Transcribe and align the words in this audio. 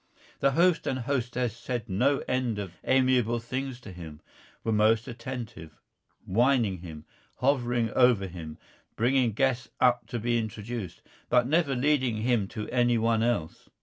The 0.39 0.53
host 0.53 0.87
and 0.87 0.97
hostess 0.97 1.55
said 1.55 1.87
no 1.87 2.23
end 2.27 2.57
of 2.57 2.73
amiable 2.83 3.37
things 3.37 3.79
to 3.81 3.91
him, 3.91 4.19
were 4.63 4.71
most 4.71 5.07
attentive, 5.07 5.77
wining 6.25 6.79
him, 6.79 7.05
hovering 7.37 7.91
over 7.91 8.25
him, 8.25 8.57
bringing 8.95 9.31
guests 9.33 9.69
up 9.79 10.07
to 10.07 10.17
be 10.17 10.39
introduced, 10.39 11.03
but 11.29 11.45
never 11.45 11.75
leading 11.75 12.17
him 12.17 12.47
to 12.47 12.67
any 12.69 12.97
one 12.97 13.21
else. 13.21 13.69